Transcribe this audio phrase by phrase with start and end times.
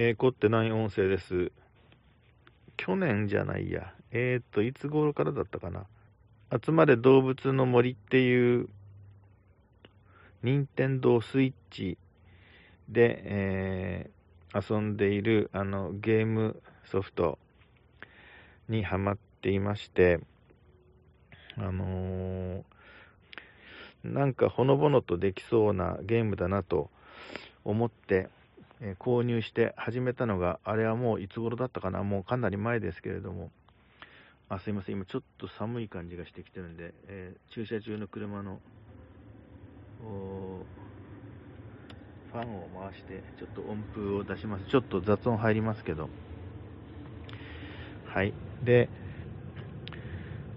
[0.00, 1.50] えー、凝ってない音声です。
[2.76, 3.92] 去年じゃないや。
[4.12, 5.86] えー、っと、いつ頃からだったかな。
[6.64, 8.68] 集まれ動物の森っていう、
[10.44, 11.98] 任天堂スイッチ
[12.88, 17.40] で、えー、遊んでいるあのゲームソフト
[18.68, 20.20] にハマっていまして、
[21.56, 22.62] あのー、
[24.04, 26.88] なんかほのぼのとできそうなゲームだなと
[27.64, 28.28] 思って、
[28.80, 33.50] え、購入して始めたのが、あれはもういつ頃だったかな、もうかなり前ですけれども、
[34.48, 38.60] あすいません、今ちょっと寒い感じがしてきてるんで、えー、駐車中の車の
[42.32, 44.64] ファンを回して、ちょっと音符を出します。
[44.66, 46.08] ちょっと雑音入りますけど。
[48.04, 48.32] はい。
[48.62, 48.88] で、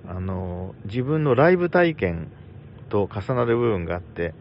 [0.07, 2.29] あの、自分のライブ体験
[2.89, 4.33] と重なる部分があって、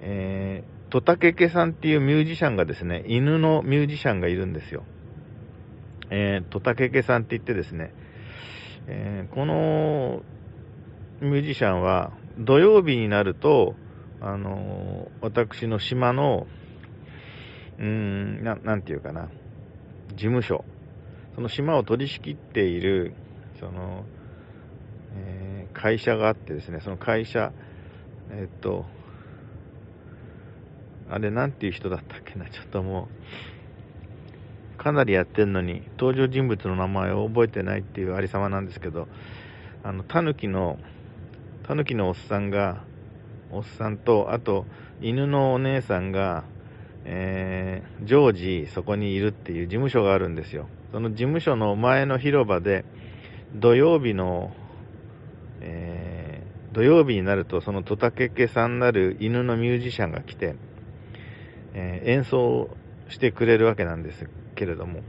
[0.00, 4.84] え、トタケケさんっていうミュージシャンがですね、犬のミュージシャンがいるんですよ。
[6.10, 7.94] えー、トタケケさんって言ってですね、
[8.88, 10.20] えー、この
[11.22, 13.74] ミュージシャンは土曜日になると、
[14.20, 16.46] あのー、私の島の、
[17.78, 19.30] うーんな、なんていうかな、
[20.10, 20.62] 事務所、
[21.34, 23.14] その島を取り仕切っている、
[23.58, 24.04] その、
[25.16, 27.50] えー、会社があってですね、その会社、
[28.30, 28.84] えっと、
[31.12, 33.08] あれ、なんていう人だったっけな、ちょっとも
[34.78, 39.08] う、かなりやってんのに、登場人物の名前を覚えてないっていうありさまなんですけど、
[39.84, 40.78] あの、タヌキの、
[41.64, 42.82] タヌキのおっさんが、
[43.50, 44.64] おっさんと、あと、
[45.02, 46.44] 犬のお姉さんが、
[47.04, 50.66] えー、常時そこにいるっていう事務所があるんですよ。
[50.92, 52.86] その事務所の前の広場で、
[53.54, 54.50] 土曜日の、
[55.60, 60.54] えー、土曜日になると、そのトタケケさんなる犬のミュージシャンが来て、
[61.74, 62.70] えー、演奏
[63.08, 65.00] してくれるわけなんですけれども、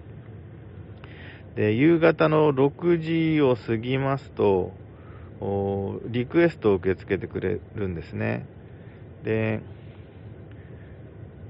[1.56, 4.72] で、夕方の6時を過ぎますと、
[6.08, 8.46] リクエストを受け付けてくれるんですね。
[9.24, 9.62] で、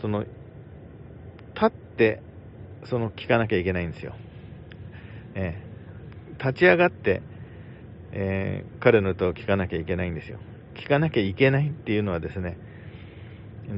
[0.01, 0.23] その、
[1.53, 2.21] 立って、
[2.85, 4.15] その、聞かなきゃいけないんですよ。
[5.35, 7.21] えー、立ち上がって、
[8.11, 10.39] えー、彼の歌を聴かなきゃいけないんですよ。
[10.75, 12.57] 聴かなきゃいけないっていうのはですね、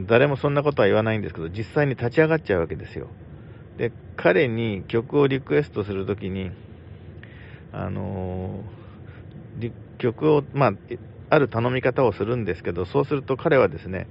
[0.08, 3.08] 誰もそんなことは言わないんですけど、実際に立ち上がっちゃうわけですよ。
[3.78, 6.52] で、彼に曲をリクエストするときに、
[7.72, 10.74] あのー、曲を、まあ、
[11.30, 14.08] ある頼み方をするんですけど、そうすると彼はですね、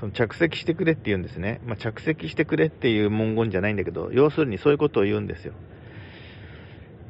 [0.00, 1.60] その着席してくれって言うんですね。
[1.66, 5.54] まあ、着席してくれっていう文言じゃないんだけど、要するにそういうことを言うんですよ。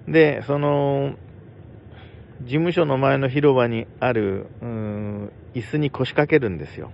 [0.07, 1.15] で、その、
[2.43, 6.91] 事務所の前の広場にある、うん、椅子に腰掛けるんですよ。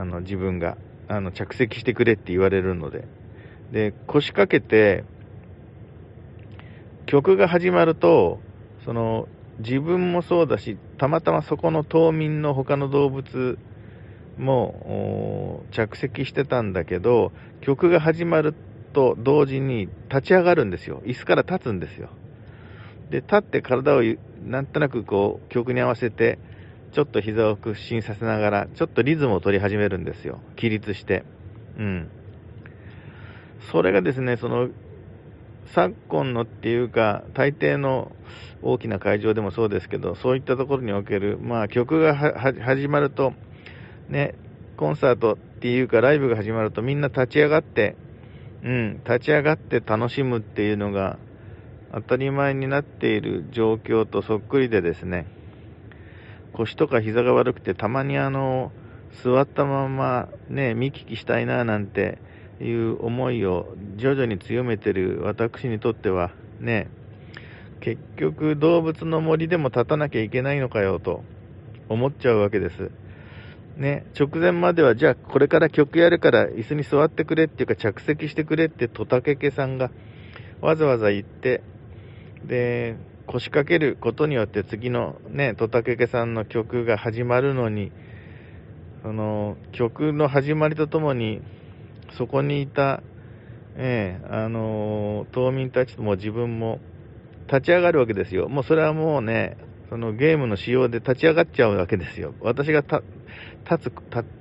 [0.00, 0.78] あの、自分が、
[1.08, 3.04] あの、着席してくれって言われるので。
[3.70, 5.04] で、腰掛けて、
[7.04, 8.38] 曲が始まると、
[8.86, 9.28] その、
[9.58, 13.58] 自分もそうだし、たまたまそこの島民の他の動物
[14.38, 17.30] も着席してたんだけど、
[17.60, 18.54] 曲が始まる
[18.94, 21.02] と同時に立ち上がるんですよ。
[21.04, 22.08] 椅子から立つんですよ。
[23.10, 24.02] で、立って体を
[24.46, 26.38] なんとなくこう曲に合わせて、
[26.92, 30.40] ちょっと膝を屈伸させながら、ちょっとリズムを取り始めるんですよ。
[30.56, 31.24] 起立して。
[31.78, 32.10] うん。
[33.70, 34.68] それがですね、その、
[35.66, 38.10] 昨今のっていうか、大抵の
[38.62, 43.34] 大きな会場でもそうですけど、そういったところにおける、まあ曲が始まると、
[44.08, 44.34] ね、
[44.76, 47.96] コンサートっていうかライブが始まるとみんな立ち上がって、
[48.64, 51.18] うん、立ち上がって楽しむっていうのが
[51.92, 55.26] 当たり前になっている状況とそっくりでですね、
[56.60, 58.70] 腰とか膝が悪くてたまにあの、
[59.24, 62.18] 座ったままね、見聞きしたいななんて
[62.60, 66.88] いう思いを徐々に強めてる私にとってはね、
[67.80, 71.24] 結局動物の森でも立たなきゃいけないのかよと
[71.88, 72.90] 思っちゃうわけです。
[73.76, 79.90] ね、直前までは、じゃあこれから曲やるから椅子に座ってくれっていうか着席してくれってトタケケさんが
[80.60, 81.62] わざわざ言って、
[82.44, 82.96] で、
[83.26, 87.92] 腰掛けることによって次のね、トタケケさんの曲が始まるのに、
[89.02, 91.40] その曲の始まりとともに、
[92.16, 93.02] そこにいた、
[93.76, 96.80] ええあの島民たちとも自分も
[97.46, 98.48] 立ち上がるわけですよ。
[98.48, 99.56] もうそれはもうね、
[99.88, 102.34] そのゲームの仕様で立ち上がっちゃうわけですよ。
[102.40, 103.92] 私が立つ、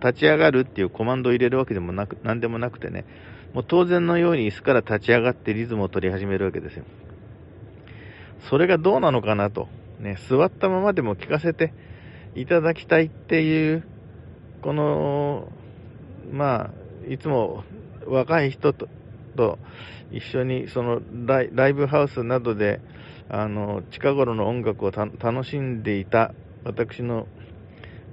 [0.01, 3.05] 立ち上がるっていうコマンドを入れるわけでもなく、なんでもなくてね、
[3.53, 6.85] もう当然のように椅子から立ち上がってリズムを取り始めるわけですよ。
[8.49, 9.67] それがどうなのかなと、
[9.99, 11.73] ね、座ったままでも聞かせて
[12.35, 13.83] いただきたいっていう、
[14.61, 15.51] この、
[16.31, 16.71] ま
[17.07, 17.63] あ、いつも
[18.05, 18.87] 若い人と
[19.35, 19.57] と
[20.11, 22.81] 一緒にそのライブハウスなどで
[23.29, 26.33] あの近頃の音楽を楽しんでいた
[26.65, 27.27] 私の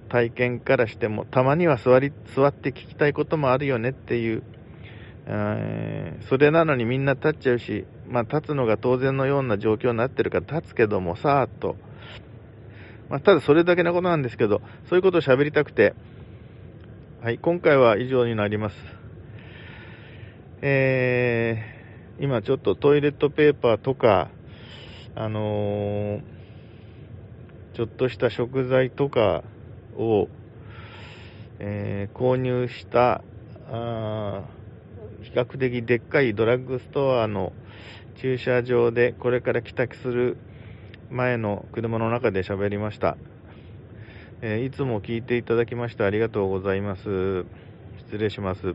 [0.08, 4.42] 体験からしてもたまには座り座って聞きたいこともあるよねっていう、
[5.26, 11.76] えー、それなのにみんな立っちゃうし、まあ、立つのが当然のような状況になってるから立つけどもさーっと、
[13.08, 15.94] まあ、ただそれだけのことなんですけどそういうことを喋りたくて、
[17.22, 18.76] はい、今回は以上になります。
[20.62, 24.30] えー、今ちょっとトイレットペーパーとか、
[25.14, 26.22] あのー、
[27.74, 29.44] ちょっとした食材とか
[29.96, 30.28] を、
[31.58, 33.22] えー、購入した
[33.70, 34.44] あ
[35.22, 37.52] 比較的でっかいドラッグストアの
[38.16, 40.36] 駐車場でこれから帰宅する
[41.10, 43.16] 前の車の中で喋りました、
[44.40, 47.44] えー、いつも聞いていただきましてありがとうございます。
[47.98, 48.74] 失礼します。